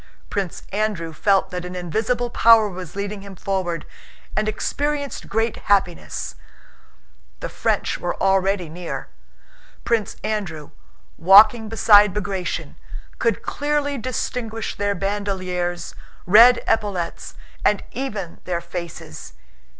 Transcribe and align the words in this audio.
Prince 0.31 0.63
Andrew 0.71 1.13
felt 1.13 1.51
that 1.51 1.63
an 1.63 1.75
invisible 1.75 2.31
power 2.31 2.67
was 2.67 2.95
leading 2.95 3.21
him 3.21 3.35
forward, 3.35 3.85
and 4.35 4.49
experienced 4.49 5.29
great 5.29 5.57
happiness. 5.69 6.33
The 7.39 7.49
French 7.49 7.99
were 7.99 8.19
already 8.19 8.67
near. 8.67 9.09
Prince 9.85 10.15
Andrew, 10.23 10.71
walking 11.19 11.69
beside 11.69 12.15
Bagratión, 12.15 12.77
could 13.19 13.43
clearly 13.43 13.99
distinguish 13.99 14.75
their 14.75 14.95
bandoliers, 14.95 15.93
red 16.25 16.63
epaulets, 16.67 17.35
and 17.63 17.83
even 17.91 18.39
their 18.45 18.59
faces. 18.59 19.33